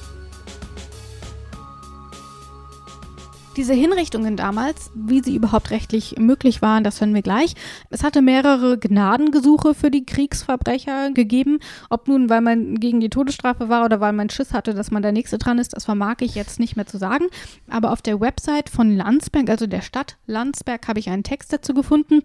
[3.57, 7.55] Diese Hinrichtungen damals, wie sie überhaupt rechtlich möglich waren, das hören wir gleich.
[7.91, 11.59] Es hatte mehrere Gnadengesuche für die Kriegsverbrecher gegeben.
[11.91, 15.03] Ob nun, weil man gegen die Todesstrafe war oder weil man Schiss hatte, dass man
[15.03, 17.27] der Nächste dran ist, das vermag ich jetzt nicht mehr zu sagen.
[17.69, 21.75] Aber auf der Website von Landsberg, also der Stadt Landsberg, habe ich einen Text dazu
[21.75, 22.23] gefunden.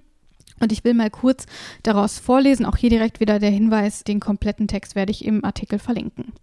[0.61, 1.45] Und ich will mal kurz
[1.83, 5.77] daraus vorlesen, auch hier direkt wieder der Hinweis, den kompletten Text werde ich im Artikel
[5.77, 6.33] verlinken.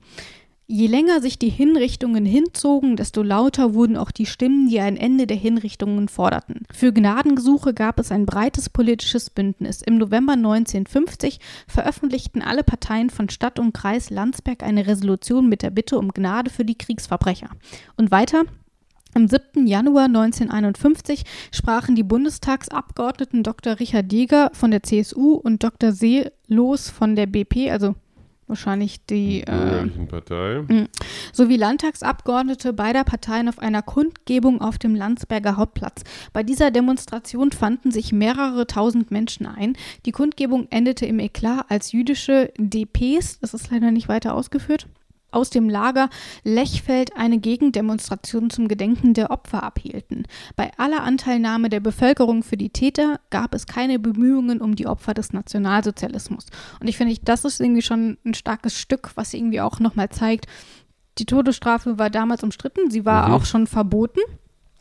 [0.66, 5.27] Je länger sich die Hinrichtungen hinzogen, desto lauter wurden auch die Stimmen, die ein Ende
[5.27, 6.62] der Hinrichtungen forderten.
[6.72, 9.83] Für Gnadengesuche gab es ein breites politisches Bündnis.
[9.83, 15.68] Im November 1950 veröffentlichten alle Parteien von Stadt und Kreis Landsberg eine Resolution mit der
[15.70, 17.50] Bitte um Gnade für die Kriegsverbrecher.
[17.98, 18.44] Und weiter,
[19.12, 19.66] am 7.
[19.66, 23.79] Januar 1951 sprachen die Bundestagsabgeordneten Dr.
[23.79, 25.92] Richard Jäger von der CSU und Dr.
[25.92, 27.96] Seelos von der BP, also
[28.55, 30.62] wahrscheinlich die äh, Partei.
[31.33, 36.05] sowie Landtagsabgeordnete beider Parteien auf einer Kundgebung auf dem Landsberger Hauptplatz.
[36.33, 39.77] Bei dieser Demonstration fanden sich mehrere tausend Menschen ein.
[40.07, 44.87] Die Kundgebung endete im Eklat, als jüdische DPs, das ist leider nicht weiter ausgeführt,
[45.35, 46.09] aus dem Lager
[46.44, 50.27] Lechfeld eine Gegendemonstration zum Gedenken der Opfer abhielten.
[50.57, 55.14] Bei aller Anteilnahme der Bevölkerung für die Täter gab es keine Bemühungen um die Opfer
[55.14, 56.47] des Nationalsozialismus.
[56.81, 60.47] Und ich finde, das ist irgendwie schon ein starkes Stück, was irgendwie auch nochmal zeigt,
[61.18, 63.35] die Todesstrafe war damals umstritten, sie war Mhm.
[63.35, 64.20] auch schon verboten.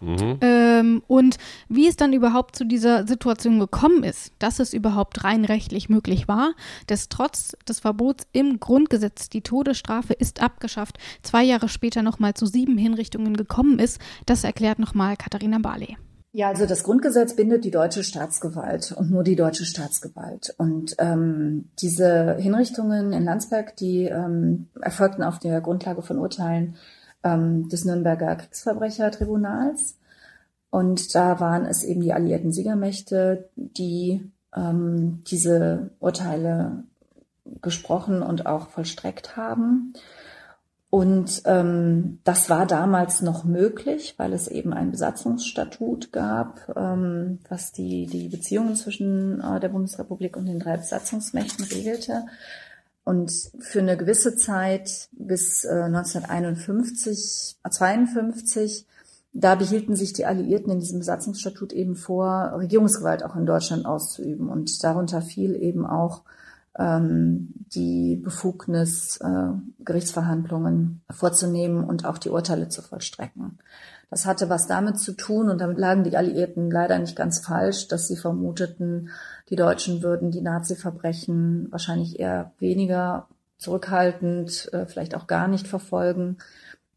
[0.03, 0.37] Mhm.
[0.41, 1.37] Ähm, und
[1.69, 6.27] wie es dann überhaupt zu dieser Situation gekommen ist, dass es überhaupt rein rechtlich möglich
[6.27, 6.53] war,
[6.87, 12.45] dass trotz des Verbots im Grundgesetz die Todesstrafe ist abgeschafft, zwei Jahre später nochmal zu
[12.45, 15.97] sieben Hinrichtungen gekommen ist, das erklärt nochmal Katharina Barley.
[16.35, 20.55] Ja, also das Grundgesetz bindet die deutsche Staatsgewalt und nur die deutsche Staatsgewalt.
[20.57, 26.75] Und ähm, diese Hinrichtungen in Landsberg, die ähm, erfolgten auf der Grundlage von Urteilen
[27.23, 29.97] ähm, des Nürnberger Kriegsverbrechertribunals.
[30.69, 36.83] Und da waren es eben die alliierten Siegermächte, die ähm, diese Urteile
[37.61, 39.93] gesprochen und auch vollstreckt haben.
[40.89, 47.71] Und ähm, das war damals noch möglich, weil es eben ein Besatzungsstatut gab, ähm, was
[47.71, 52.25] die, die Beziehungen zwischen äh, der Bundesrepublik und den drei Besatzungsmächten regelte.
[53.03, 58.87] Und für eine gewisse Zeit bis äh, 1951, äh, 52,
[59.33, 64.47] da behielten sich die Alliierten in diesem Besatzungsstatut eben vor, Regierungsgewalt auch in Deutschland auszuüben.
[64.47, 66.21] Und darunter fiel eben auch
[66.79, 69.49] die Befugnis, äh,
[69.85, 73.59] Gerichtsverhandlungen vorzunehmen und auch die Urteile zu vollstrecken.
[74.09, 77.87] Das hatte was damit zu tun, und damit lagen die Alliierten leider nicht ganz falsch,
[77.87, 79.09] dass sie vermuteten,
[79.49, 86.37] die Deutschen würden die Nazi-Verbrechen wahrscheinlich eher weniger zurückhaltend, äh, vielleicht auch gar nicht verfolgen,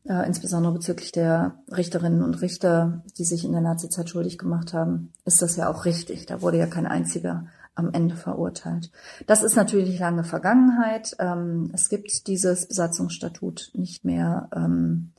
[0.05, 5.13] äh, insbesondere bezüglich der Richterinnen und Richter, die sich in der Nazizeit schuldig gemacht haben,
[5.25, 6.27] ist das ja auch richtig.
[6.27, 8.91] Da wurde ja kein einziger am Ende verurteilt.
[9.27, 11.15] Das ist natürlich lange Vergangenheit.
[11.19, 14.49] Ähm, es gibt dieses Besatzungsstatut nicht mehr.
[14.55, 15.13] Ähm,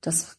[0.00, 0.38] das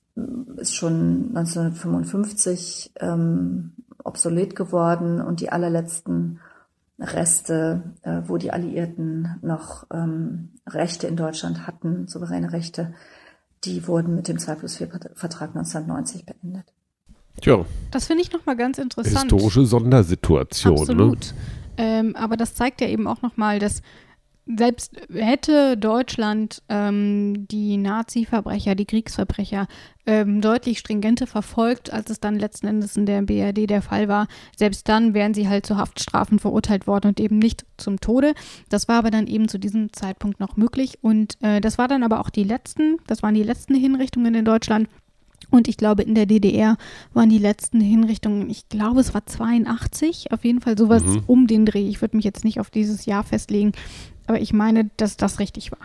[0.57, 6.39] ist schon 1955 ähm, obsolet geworden und die allerletzten
[6.99, 12.93] Reste, äh, wo die Alliierten noch ähm, Rechte in Deutschland hatten, souveräne Rechte,
[13.63, 16.73] die wurden mit dem 2 plus 4 Vertrag 1990 beendet.
[17.39, 19.31] Tja, Das finde ich nochmal ganz interessant.
[19.31, 20.73] historische Sondersituation.
[20.73, 20.81] Ne?
[20.81, 21.33] Absolut.
[21.77, 23.81] Ähm, aber das zeigt ja eben auch nochmal, dass
[24.45, 29.67] selbst hätte Deutschland ähm, die Nazi-Verbrecher, die Kriegsverbrecher
[30.05, 34.27] ähm, deutlich stringenter verfolgt, als es dann letzten Endes in der BRD der Fall war,
[34.57, 38.33] selbst dann wären sie halt zu Haftstrafen verurteilt worden und eben nicht zum Tode.
[38.69, 42.03] Das war aber dann eben zu diesem Zeitpunkt noch möglich und äh, das war dann
[42.03, 44.89] aber auch die letzten, das waren die letzten Hinrichtungen in Deutschland.
[45.51, 46.77] Und ich glaube, in der DDR
[47.13, 51.23] waren die letzten Hinrichtungen, ich glaube, es war 82, auf jeden Fall sowas Mhm.
[51.27, 51.87] um den Dreh.
[51.87, 53.73] Ich würde mich jetzt nicht auf dieses Jahr festlegen,
[54.27, 55.79] aber ich meine, dass das richtig war.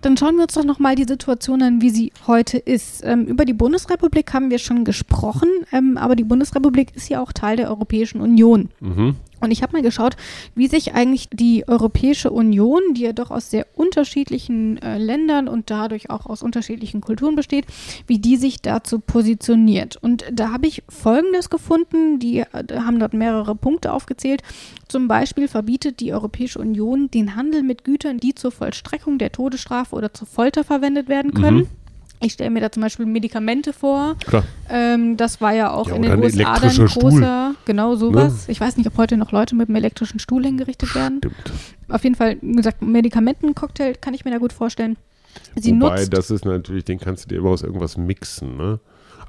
[0.00, 3.02] Dann schauen wir uns doch nochmal die Situation an, wie sie heute ist.
[3.04, 7.32] Ähm, über die Bundesrepublik haben wir schon gesprochen, ähm, aber die Bundesrepublik ist ja auch
[7.32, 8.70] Teil der Europäischen Union.
[8.80, 9.16] Mhm.
[9.40, 10.16] Und ich habe mal geschaut,
[10.54, 15.70] wie sich eigentlich die Europäische Union, die ja doch aus sehr unterschiedlichen äh, Ländern und
[15.70, 17.66] dadurch auch aus unterschiedlichen Kulturen besteht,
[18.06, 19.96] wie die sich dazu positioniert.
[19.96, 24.42] Und da habe ich Folgendes gefunden, die äh, haben dort mehrere Punkte aufgezählt.
[24.88, 29.94] Zum Beispiel verbietet die Europäische Union den Handel mit Gütern, die zur Vollstreckung der Todesstrafe
[29.94, 31.58] oder zur Folter verwendet werden können.
[31.58, 31.79] Mhm.
[32.22, 34.14] Ich stelle mir da zum Beispiel Medikamente vor.
[34.26, 34.44] Klar.
[34.68, 37.10] Ähm, das war ja auch Ja, in den USA dann elektrischer Stuhl.
[37.12, 38.44] großer, genau sowas.
[38.48, 41.18] Ich weiß nicht, ob heute noch Leute mit einem elektrischen Stuhl hingerichtet werden.
[41.18, 41.34] Stimmt.
[41.88, 44.96] Auf jeden Fall, wie gesagt, Medikamentencocktail kann ich mir da gut vorstellen.
[45.56, 48.80] Sie Wobei, nutzt, das ist natürlich, den kannst du dir immer aus irgendwas mixen, ne?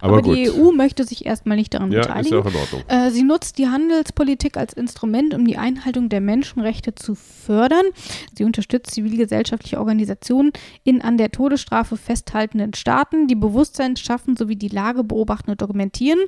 [0.02, 2.34] Aber, aber die EU möchte sich erstmal nicht daran ja, ist beteiligen.
[2.34, 2.82] ja auch in Ordnung.
[2.88, 7.86] Äh, Sie nutzt die Handelspolitik als Instrument, um die Einhaltung der Menschenrechte zu fördern.
[8.36, 10.52] Sie unterstützt zivilgesellschaftliche Organisationen
[10.84, 16.20] in an der Todesstrafe festhaltenden Staaten, die Bewusstsein schaffen sowie die Lage beobachten und dokumentieren.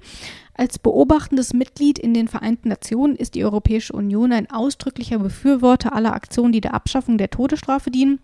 [0.54, 6.14] Als beobachtendes Mitglied in den Vereinten Nationen ist die Europäische Union ein ausdrücklicher Befürworter aller
[6.14, 8.20] Aktionen, die der Abschaffung der Todesstrafe dienen.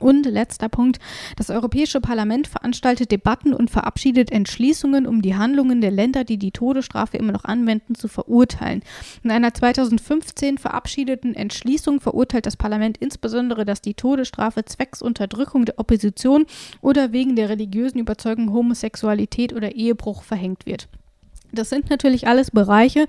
[0.00, 0.98] Und letzter Punkt.
[1.36, 6.52] Das Europäische Parlament veranstaltet Debatten und verabschiedet Entschließungen, um die Handlungen der Länder, die die
[6.52, 8.82] Todesstrafe immer noch anwenden, zu verurteilen.
[9.22, 15.78] In einer 2015 verabschiedeten Entschließung verurteilt das Parlament insbesondere, dass die Todesstrafe zwecks Unterdrückung der
[15.78, 16.46] Opposition
[16.80, 20.88] oder wegen der religiösen Überzeugung Homosexualität oder Ehebruch verhängt wird.
[21.52, 23.06] Das sind natürlich alles Bereiche.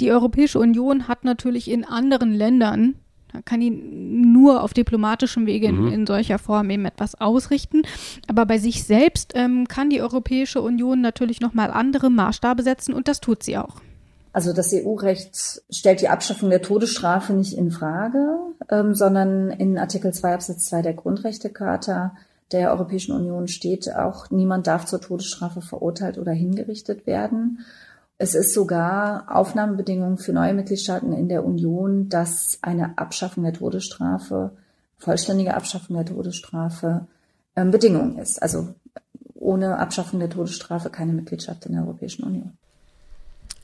[0.00, 2.94] Die Europäische Union hat natürlich in anderen Ländern
[3.32, 5.88] da kann die nur auf diplomatischem Wege mhm.
[5.88, 7.82] in, in, solcher Form eben etwas ausrichten.
[8.28, 13.08] Aber bei sich selbst ähm, kann die Europäische Union natürlich nochmal andere Maßstabe setzen und
[13.08, 13.76] das tut sie auch.
[14.32, 18.38] Also das EU-Recht stellt die Abschaffung der Todesstrafe nicht in Frage,
[18.70, 22.12] ähm, sondern in Artikel 2 Absatz 2 der Grundrechtecharta
[22.52, 27.60] der Europäischen Union steht auch, niemand darf zur Todesstrafe verurteilt oder hingerichtet werden.
[28.22, 34.50] Es ist sogar Aufnahmebedingung für neue Mitgliedstaaten in der Union, dass eine Abschaffung der Todesstrafe,
[34.98, 37.06] vollständige Abschaffung der Todesstrafe
[37.56, 38.42] ähm, Bedingung ist.
[38.42, 38.74] Also
[39.36, 42.52] ohne Abschaffung der Todesstrafe keine Mitgliedschaft in der Europäischen Union.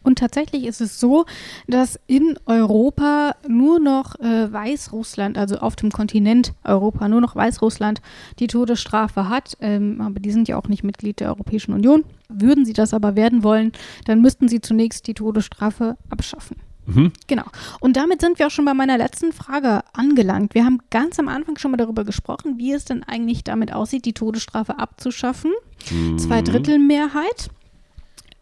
[0.07, 1.27] Und tatsächlich ist es so,
[1.67, 8.01] dass in Europa nur noch äh, Weißrussland, also auf dem Kontinent Europa, nur noch Weißrussland
[8.39, 9.57] die Todesstrafe hat.
[9.61, 12.05] Ähm, aber die sind ja auch nicht Mitglied der Europäischen Union.
[12.29, 13.73] Würden sie das aber werden wollen,
[14.05, 16.59] dann müssten sie zunächst die Todesstrafe abschaffen.
[16.87, 17.13] Mhm.
[17.27, 17.45] Genau.
[17.81, 20.55] Und damit sind wir auch schon bei meiner letzten Frage angelangt.
[20.55, 24.05] Wir haben ganz am Anfang schon mal darüber gesprochen, wie es denn eigentlich damit aussieht,
[24.05, 25.51] die Todesstrafe abzuschaffen.
[25.91, 26.17] Mhm.
[26.17, 27.51] Zweidrittelmehrheit.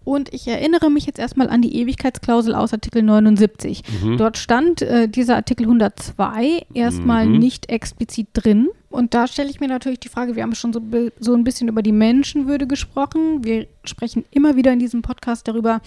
[0.05, 3.83] Und ich erinnere mich jetzt erstmal an die Ewigkeitsklausel aus Artikel 79.
[4.03, 4.19] Mhm.
[4.19, 7.39] Dort stand äh, dieser Artikel 102 erstmal mhm.
[7.39, 8.69] nicht explizit drin.
[8.91, 10.81] Und da stelle ich mir natürlich die Frage, wir haben schon so,
[11.19, 13.43] so ein bisschen über die Menschenwürde gesprochen.
[13.43, 15.81] Wir sprechen immer wieder in diesem Podcast darüber,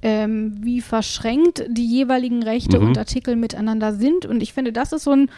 [0.00, 2.88] ähm, wie verschränkt die jeweiligen Rechte mhm.
[2.88, 4.24] und Artikel miteinander sind.
[4.24, 5.28] Und ich finde, das ist so ein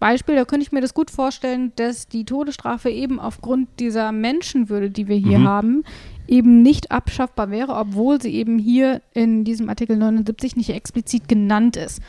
[0.00, 4.90] Beispiel, da könnte ich mir das gut vorstellen, dass die Todesstrafe eben aufgrund dieser Menschenwürde,
[4.90, 5.48] die wir hier mhm.
[5.48, 5.84] haben,
[6.30, 11.76] eben nicht abschaffbar wäre, obwohl sie eben hier in diesem Artikel 79 nicht explizit genannt
[11.76, 12.00] ist.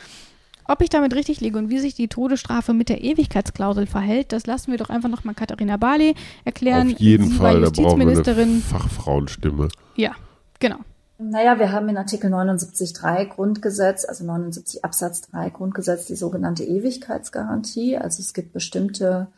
[0.64, 4.46] Ob ich damit richtig liege und wie sich die Todesstrafe mit der Ewigkeitsklausel verhält, das
[4.46, 6.92] lassen wir doch einfach nochmal Katharina Barley erklären.
[6.92, 9.68] Auf jeden Sie Fall, da brauchen wir eine Fachfrauenstimme.
[9.96, 10.12] Ja,
[10.60, 10.78] genau.
[11.18, 17.96] Naja, wir haben in Artikel 79.3 Grundgesetz, also 79 Absatz 3 Grundgesetz, die sogenannte Ewigkeitsgarantie.
[17.96, 19.28] Also es gibt bestimmte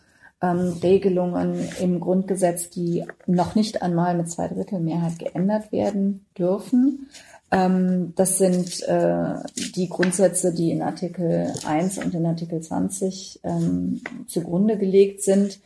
[0.44, 7.08] ähm, Regelungen im Grundgesetz, die noch nicht einmal mit Zweidrittelmehrheit geändert werden dürfen.
[7.50, 9.34] Ähm, das sind äh,
[9.74, 15.60] die Grundsätze, die in Artikel 1 und in Artikel 20 ähm, zugrunde gelegt sind.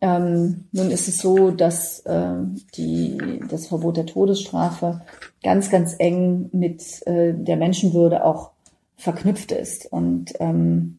[0.00, 2.34] Ähm, nun ist es so, dass äh,
[2.76, 5.00] die, das Verbot der Todesstrafe
[5.42, 8.50] ganz, ganz eng mit äh, der Menschenwürde auch
[8.96, 9.90] verknüpft ist.
[9.90, 10.98] Und ähm,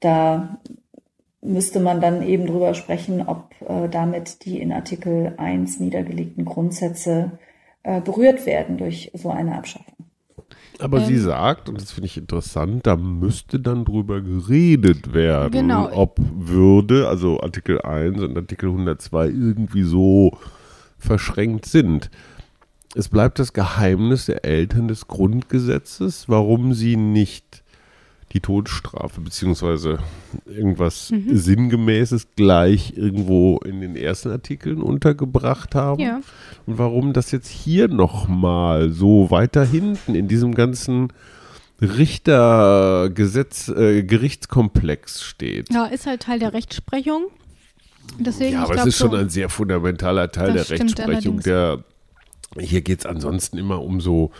[0.00, 0.58] da
[1.46, 7.38] müsste man dann eben drüber sprechen, ob äh, damit die in Artikel 1 niedergelegten Grundsätze
[7.82, 9.94] äh, berührt werden durch so eine Abschaffung.
[10.78, 15.52] Aber ähm, sie sagt, und das finde ich interessant, da müsste dann drüber geredet werden,
[15.52, 15.90] genau.
[15.92, 20.36] ob Würde, also Artikel 1 und Artikel 102 irgendwie so
[20.98, 22.10] verschränkt sind.
[22.94, 27.62] Es bleibt das Geheimnis der Eltern des Grundgesetzes, warum sie nicht
[28.32, 29.98] die Todesstrafe beziehungsweise
[30.46, 31.36] irgendwas mhm.
[31.36, 36.02] Sinngemäßes gleich irgendwo in den ersten Artikeln untergebracht haben.
[36.02, 36.20] Ja.
[36.66, 41.12] Und warum das jetzt hier nochmal so weiter hinten in diesem ganzen
[41.80, 45.72] Richtergesetz, äh, Gerichtskomplex steht.
[45.72, 47.26] Ja, ist halt Teil der Rechtsprechung.
[48.18, 51.40] Deswegen, ja, aber es ist schon ein sehr fundamentaler Teil der Rechtsprechung.
[51.40, 51.84] Der,
[52.58, 54.30] hier geht es ansonsten immer um so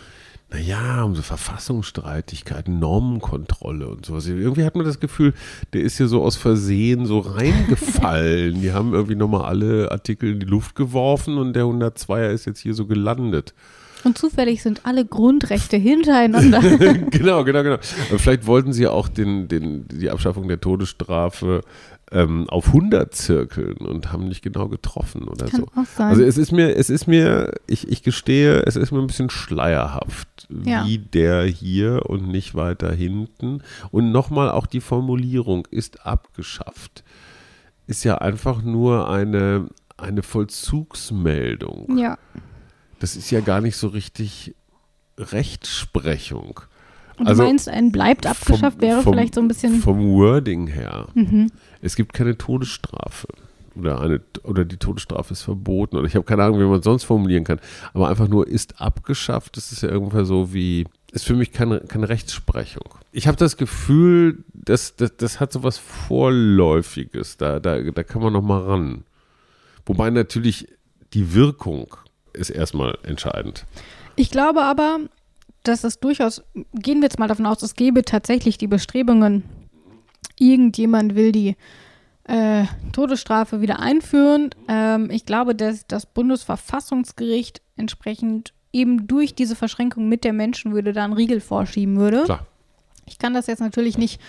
[0.50, 4.26] naja, um so Verfassungsstreitigkeiten, Normenkontrolle und sowas.
[4.28, 5.35] Irgendwie hat man das Gefühl,
[5.72, 8.61] der ist hier so aus Versehen so reingefallen.
[8.62, 12.61] die haben irgendwie nochmal alle Artikel in die Luft geworfen und der 102er ist jetzt
[12.61, 13.54] hier so gelandet.
[14.04, 16.61] Und zufällig sind alle Grundrechte hintereinander.
[17.11, 17.78] genau, genau, genau.
[17.80, 21.62] Vielleicht wollten sie auch den, den, die Abschaffung der Todesstrafe
[22.12, 25.66] ähm, auf 100 zirkeln und haben nicht genau getroffen oder Kann so.
[25.74, 26.08] Auch sein.
[26.08, 29.30] Also es ist mir, es ist mir, ich, ich gestehe, es ist mir ein bisschen
[29.30, 30.86] schleierhaft, ja.
[30.86, 33.62] wie der hier und nicht weiter hinten.
[33.90, 37.02] Und nochmal auch die Formulierung ist abgeschafft.
[37.88, 41.98] Ist ja einfach nur eine, eine Vollzugsmeldung.
[41.98, 42.18] Ja.
[43.00, 44.54] Das ist ja gar nicht so richtig
[45.18, 46.61] Rechtsprechung.
[47.18, 49.80] Und also, du meinst, ein bleibt abgeschafft vom, wäre vom, vielleicht so ein bisschen.
[49.80, 51.08] Vom Wording her.
[51.14, 51.50] Mhm.
[51.80, 53.28] Es gibt keine Todesstrafe.
[53.74, 55.96] Oder, eine, oder die Todesstrafe ist verboten.
[55.96, 57.60] Oder ich habe keine Ahnung, wie man sonst formulieren kann.
[57.92, 61.80] Aber einfach nur ist abgeschafft, das ist ja irgendwann so wie, ist für mich keine,
[61.80, 62.94] keine Rechtsprechung.
[63.12, 67.36] Ich habe das Gefühl, das, das, das hat so was Vorläufiges.
[67.36, 69.04] Da, da, da kann man noch mal ran.
[69.84, 70.68] Wobei natürlich
[71.12, 71.96] die Wirkung
[72.32, 73.64] ist erstmal entscheidend.
[74.16, 75.00] Ich glaube aber,
[75.68, 76.42] dass es durchaus,
[76.74, 79.44] gehen wir jetzt mal davon aus, es gäbe tatsächlich die Bestrebungen,
[80.38, 81.56] irgendjemand will die
[82.24, 84.50] äh, Todesstrafe wieder einführen.
[84.68, 91.04] Ähm, ich glaube, dass das Bundesverfassungsgericht entsprechend eben durch diese Verschränkung mit der Menschenwürde da
[91.04, 92.24] einen Riegel vorschieben würde.
[92.24, 92.46] Klar.
[93.06, 94.20] Ich kann das jetzt natürlich nicht,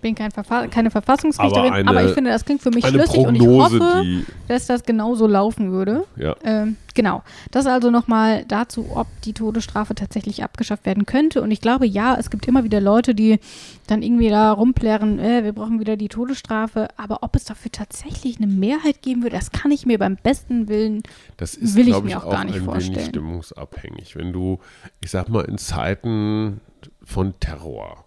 [0.00, 3.22] bin kein Verfa keine Verfassungsrichterin, Aber eine- aber ich finde, das klingt für mich schlüssig
[3.24, 6.04] Prognose, und ich hoffe, dass das genauso laufen würde.
[6.16, 6.36] Ja.
[6.44, 7.22] Ähm, genau.
[7.50, 11.42] Das also nochmal dazu, ob die Todesstrafe tatsächlich abgeschafft werden könnte.
[11.42, 13.40] Und ich glaube, ja, es gibt immer wieder Leute, die
[13.88, 16.88] dann irgendwie da rumplären, äh, wir brauchen wieder die Todesstrafe.
[16.96, 20.68] Aber ob es dafür tatsächlich eine Mehrheit geben würde, das kann ich mir beim besten
[20.68, 21.02] Willen.
[21.38, 23.06] Das ist, Will ich glaube ich, mir auch auch, gar nicht ein wenig vorstellen.
[23.08, 24.14] stimmungsabhängig.
[24.16, 24.58] Wenn du,
[25.00, 26.60] ich sag mal, in Zeiten
[27.02, 28.04] von Terror,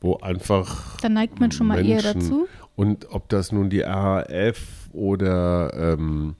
[0.00, 2.48] wo einfach Da neigt man schon mal eher dazu.
[2.76, 4.58] Und ob das nun die RAF
[4.92, 6.34] oder ähm,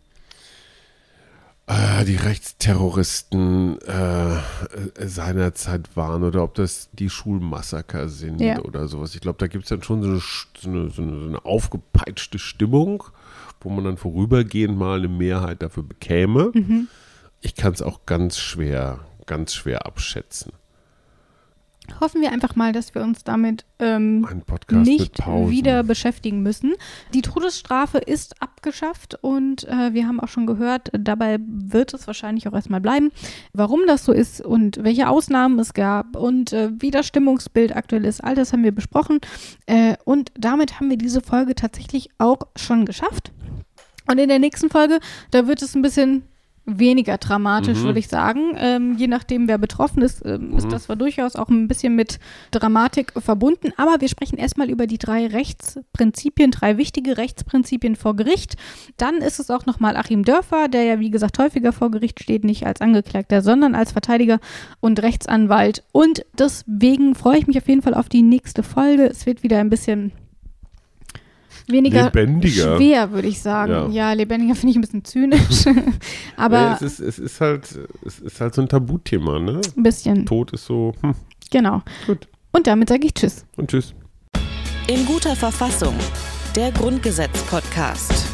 [1.66, 4.36] äh, die Rechtsterroristen äh,
[5.06, 8.60] seinerzeit waren oder ob das die Schulmassaker sind Ja.
[8.62, 9.14] oder sowas.
[9.14, 11.28] Ich glaube, da gibt es dann schon so eine, Sch- so, eine, so, eine, so
[11.28, 13.04] eine aufgepeitschte Stimmung,
[13.60, 16.50] wo man dann vorübergehend mal eine Mehrheit dafür bekäme.
[16.54, 16.88] Mhm.
[17.42, 20.52] Ich kann es auch ganz schwer, ganz schwer abschätzen.
[21.98, 24.26] Hoffen wir einfach mal, dass wir uns damit ähm,
[24.70, 26.74] nicht wieder beschäftigen müssen.
[27.14, 32.46] Die Todesstrafe ist abgeschafft und äh, wir haben auch schon gehört, dabei wird es wahrscheinlich
[32.46, 33.10] auch erstmal bleiben.
[33.52, 38.04] Warum das so ist und welche Ausnahmen es gab und äh, wie das Stimmungsbild aktuell
[38.04, 39.18] ist, all das haben wir besprochen.
[39.66, 43.32] Äh, und damit haben wir diese Folge tatsächlich auch schon geschafft.
[44.06, 44.98] Und in der nächsten Folge,
[45.30, 46.24] da wird es ein bisschen
[46.66, 47.84] weniger dramatisch, Mhm.
[47.84, 48.52] würde ich sagen.
[48.56, 50.70] Ähm, je nachdem, wer betroffen ist, ähm, ist Mhm.
[50.70, 52.18] das zwar durchaus auch ein bisschen mit
[52.52, 53.72] Dramatik verbunden.
[53.76, 58.56] Aber wir sprechen erstmal über die drei Rechtsprinzipien, drei wichtige Rechtsprinzipien vor Gericht.
[58.96, 62.44] Dann ist es auch nochmal Achim Dörfer, der ja wie gesagt häufiger vor Gericht steht,
[62.44, 64.38] nicht als Angeklagter, sondern als Verteidiger
[64.80, 65.82] und Rechtsanwalt.
[65.92, 69.06] Und deswegen freue ich mich auf jeden Fall auf die nächste Folge.
[69.06, 70.12] Es wird wieder ein bisschen
[71.66, 72.76] weniger Lebendiger.
[72.76, 73.72] schwer, würde ich sagen.
[73.72, 73.88] Ja.
[73.88, 75.64] Ja, lebendiger finde ich ein bisschen zynisch.
[76.36, 77.66] Aber Ja, es, ist, es, ist halt,
[78.06, 79.60] es ist halt so ein Tabuthema, ne?
[79.76, 80.26] ein bisschen.
[80.26, 81.14] Tod ist so, hm,
[81.50, 81.82] Genau.
[82.06, 82.28] Gut.
[82.52, 83.44] Und damit sage ich Tschüss.
[83.56, 83.94] und tschüss.
[84.88, 85.94] In guter Verfassung.
[86.56, 88.26] Der Grundgesetz-Podcast.